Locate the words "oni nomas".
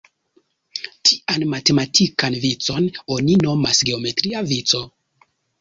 3.19-3.85